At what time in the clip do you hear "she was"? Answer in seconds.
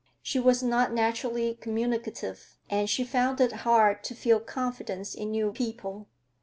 0.23-0.63